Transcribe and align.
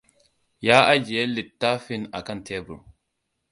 Ya 0.61 0.77
ajiye 0.93 1.23
littafin 1.33 2.03
a 2.17 2.19
kan 2.27 2.39
tebur. 2.47 2.81